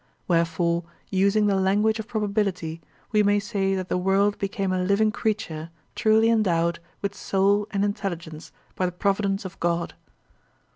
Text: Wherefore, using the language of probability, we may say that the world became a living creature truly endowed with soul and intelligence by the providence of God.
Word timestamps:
Wherefore, 0.27 0.83
using 1.11 1.45
the 1.45 1.55
language 1.57 1.99
of 1.99 2.07
probability, 2.07 2.81
we 3.11 3.21
may 3.21 3.37
say 3.37 3.75
that 3.75 3.87
the 3.87 3.99
world 3.99 4.39
became 4.39 4.73
a 4.73 4.81
living 4.83 5.11
creature 5.11 5.69
truly 5.93 6.31
endowed 6.31 6.79
with 7.03 7.13
soul 7.13 7.67
and 7.69 7.85
intelligence 7.85 8.51
by 8.75 8.87
the 8.87 8.91
providence 8.91 9.45
of 9.45 9.59
God. 9.59 9.93